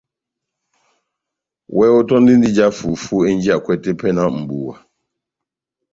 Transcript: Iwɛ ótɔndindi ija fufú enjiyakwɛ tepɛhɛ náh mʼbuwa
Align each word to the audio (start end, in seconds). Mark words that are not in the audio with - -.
Iwɛ 1.71 1.85
ótɔndindi 1.99 2.47
ija 2.51 2.67
fufú 2.77 3.15
enjiyakwɛ 3.29 3.73
tepɛhɛ 3.83 4.11
náh 4.17 4.29
mʼbuwa 4.39 4.75